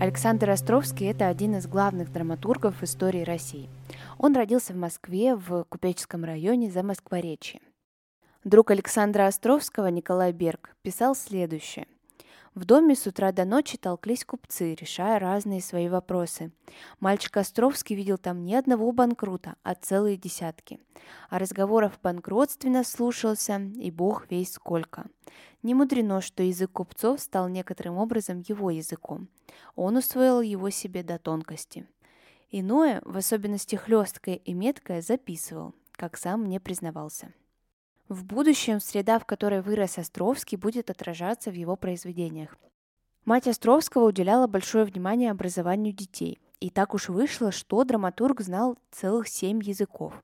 [0.00, 3.68] Александр Островский– это один из главных драматургов истории России.
[4.16, 7.60] Он родился в Москве в Купеческом районе за Москворечье.
[8.44, 11.88] Друг Александра Островского, Николай Берг, писал следующее.
[12.58, 16.50] В доме с утра до ночи толклись купцы, решая разные свои вопросы.
[16.98, 20.80] Мальчик Островский видел там не одного банкрута, а целые десятки.
[21.30, 25.06] А разговоров банкротственно слушался, и бог весь сколько.
[25.62, 29.28] Не мудрено, что язык купцов стал некоторым образом его языком.
[29.76, 31.86] Он усвоил его себе до тонкости.
[32.50, 37.32] Иное, в особенности хлесткое и меткое, записывал, как сам мне признавался.
[38.08, 42.56] В будущем среда, в которой вырос Островский, будет отражаться в его произведениях.
[43.26, 46.38] Мать Островского уделяла большое внимание образованию детей.
[46.60, 50.14] И так уж вышло, что драматург знал целых семь языков.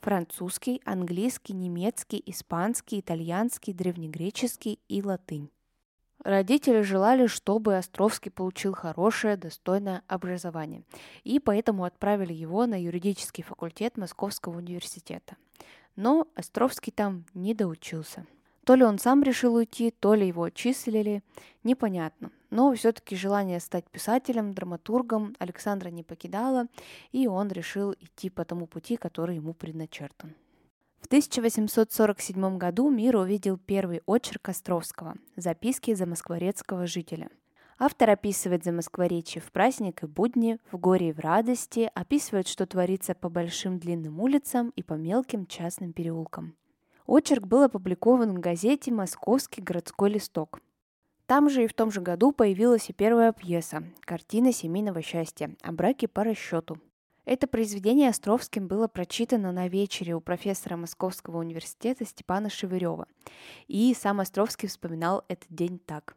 [0.00, 5.50] Французский, английский, немецкий, испанский, итальянский, древнегреческий и латынь.
[6.24, 10.84] Родители желали, чтобы Островский получил хорошее, достойное образование,
[11.22, 15.36] и поэтому отправили его на юридический факультет Московского университета.
[15.96, 18.26] Но Островский там не доучился.
[18.64, 21.22] То ли он сам решил уйти, то ли его отчислили,
[21.62, 22.30] непонятно.
[22.50, 26.68] Но все-таки желание стать писателем, драматургом Александра не покидало,
[27.12, 30.34] и он решил идти по тому пути, который ему предначертан.
[31.00, 37.28] В 1847 году мир увидел первый очерк Островского «Записки замоскворецкого жителя».
[37.78, 43.14] Автор описывает Замоскворечье в праздник и будни, в горе и в радости, описывает, что творится
[43.14, 46.54] по большим длинным улицам и по мелким частным переулкам.
[47.06, 50.60] Очерк был опубликован в газете «Московский городской листок».
[51.26, 55.72] Там же и в том же году появилась и первая пьеса «Картина семейного счастья» о
[55.72, 56.78] браке по расчету.
[57.24, 63.06] Это произведение Островским было прочитано на вечере у профессора Московского университета Степана Шевырева.
[63.66, 66.14] И сам Островский вспоминал этот день так.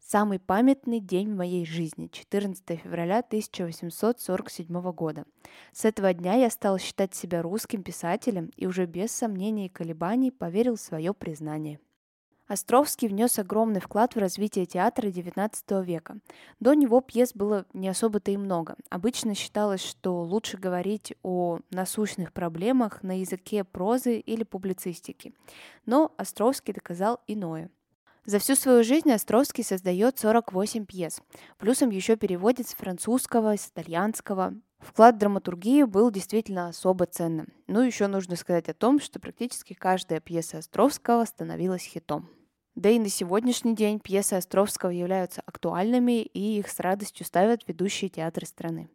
[0.00, 5.24] Самый памятный день в моей жизни, 14 февраля 1847 года.
[5.72, 10.30] С этого дня я стал считать себя русским писателем и уже без сомнений и колебаний
[10.30, 11.78] поверил в свое признание.
[12.48, 16.16] Островский внес огромный вклад в развитие театра XIX века.
[16.60, 18.76] До него пьес было не особо-то и много.
[18.88, 25.34] Обычно считалось, что лучше говорить о насущных проблемах на языке прозы или публицистики.
[25.84, 27.70] Но Островский доказал иное–
[28.28, 31.22] за всю свою жизнь Островский создает 48 пьес.
[31.56, 34.52] Плюсом еще переводит с французского, с итальянского.
[34.80, 37.48] Вклад в драматургию был действительно особо ценным.
[37.68, 42.28] Ну, еще нужно сказать о том, что практически каждая пьеса Островского становилась хитом.
[42.74, 48.10] Да и на сегодняшний день пьесы Островского являются актуальными, и их с радостью ставят ведущие
[48.10, 48.90] театры страны.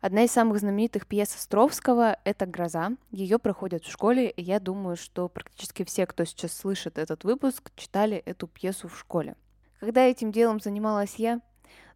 [0.00, 2.92] Одна из самых знаменитых пьес Островского— это «Гроза».
[3.10, 7.70] Ее проходят в школе, и я думаю, что практически все, кто сейчас слышит этот выпуск,
[7.76, 9.36] читали эту пьесу в школе.
[9.78, 11.40] Когда этим делом занималась я,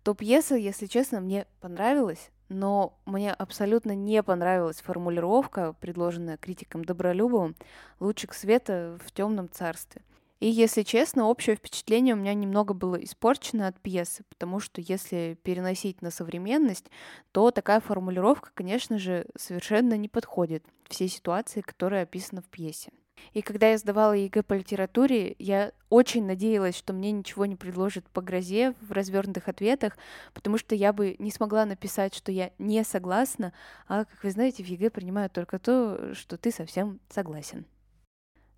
[0.02, 7.56] то пьеса, если честно, мне понравилась, но мне абсолютно не понравилась формулировка, предложенная критиком Добролюбовым
[7.98, 10.02] «Лучик света в темном царстве».
[10.38, 15.38] И, если честно, общее впечатление у меня немного было испорчено от пьесы, потому что если
[15.42, 16.90] переносить на современность,
[17.32, 22.92] то такая формулировка, конечно же, совершенно не подходит всей ситуации, которая описана в пьесе.
[23.32, 28.08] И когда я сдавала ЕГЭ по литературе, я очень надеялась, что мне ничего не предложат
[28.10, 29.96] по грозе в развернутых ответах,
[30.34, 33.54] потому что я бы не смогла написать, что я не согласна,
[33.88, 37.64] а, как вы знаете, в ЕГЭ принимают только то, что ты совсем согласен.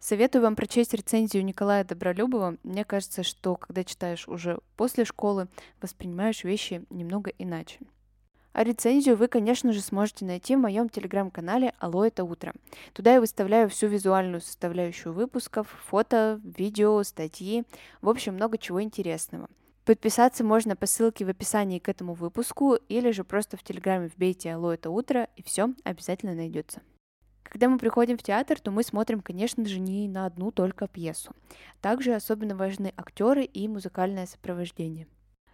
[0.01, 2.57] Советую вам прочесть рецензию Николая Добролюбова.
[2.63, 5.49] Мне кажется, что когда читаешь уже после школы,
[5.83, 7.81] воспринимаешь вещи немного иначе.
[8.53, 12.55] А рецензию вы, конечно же, сможете найти в моем телеграм-канале «Алло, это утро».
[12.93, 17.65] Туда я выставляю всю визуальную составляющую выпусков, фото, видео, статьи,
[18.01, 19.49] в общем, много чего интересного.
[19.85, 24.55] Подписаться можно по ссылке в описании к этому выпуску или же просто в телеграме вбейте
[24.55, 26.83] «Алло, это утро» и все обязательно найдется.
[27.49, 31.33] Когда мы приходим в театр, то мы смотрим, конечно же, не на одну только пьесу.
[31.81, 35.07] Также особенно важны актеры и музыкальное сопровождение.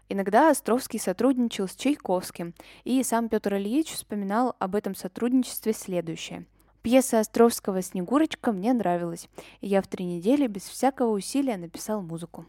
[0.08, 2.55] Иногда Островский сотрудничал с Чайковским,
[2.85, 6.46] и сам Петр Ильич вспоминал об этом сотрудничестве следующее.
[6.82, 9.29] Пьеса Островского «Снегурочка» мне нравилась,
[9.62, 12.44] и я в три недели без всякого усилия написал музыку.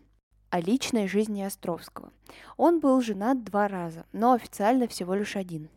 [0.49, 2.13] о личной жизни Островского.
[2.55, 5.69] Он был женат два раза, но официально всего лишь один.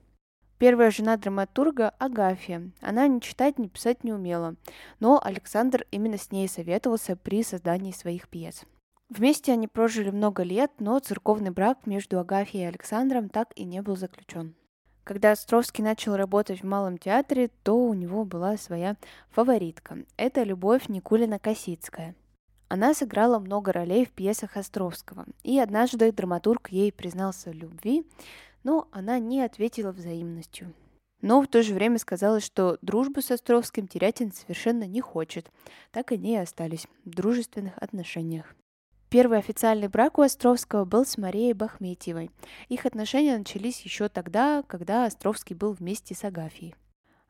[0.58, 2.68] Первая жена драматурга– Агафья.
[2.80, 4.56] Она ни читать, ни писать не умела,
[4.98, 8.64] но Александр именно с ней советовался при создании своих пьес.
[9.08, 13.82] Вместе они прожили много лет, но церковный брак между Агафьей и Александром так и не
[13.82, 14.56] был заключен.
[15.04, 18.96] Когда Островский начал работать в Малом театре, то у него была своя
[19.30, 19.98] фаворитка.
[20.16, 22.16] Это Любовь Никулина-Косицкая.
[22.68, 28.04] Она сыграла много ролей в пьесах Островского, и однажды драматург ей признался в любви,
[28.64, 30.72] но она не ответила взаимностью.
[31.20, 35.50] Но в то же время сказала, что дружбу с Островским терять он совершенно не хочет.
[35.90, 38.54] Так они и остались в дружественных отношениях.
[39.10, 42.30] Первый официальный брак у Островского был с Марией Бахметьевой.
[42.68, 46.74] Их отношения начались еще тогда, когда Островский был вместе с Агафьей.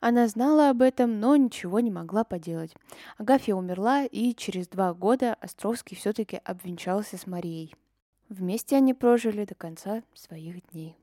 [0.01, 2.75] Она знала об этом, но ничего не могла поделать.
[3.17, 7.73] Агафья умерла, и через два года Островский все-таки обвенчался с Марией.
[8.29, 10.95] Вместе они прожили до конца своих дней.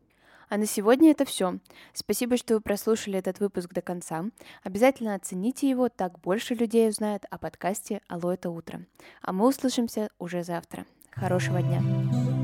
[0.48, 1.58] А на сегодня это все.
[1.92, 4.24] Спасибо, что вы прослушали этот выпуск до конца.
[4.62, 8.84] Обязательно оцените его, так больше людей узнают о подкасте «Алло, это утро».
[9.22, 10.86] А мы услышимся уже завтра.
[11.10, 12.35] Хорошего дня!